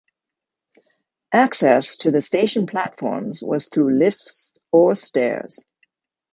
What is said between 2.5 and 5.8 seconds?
platforms was through lifts or stairs.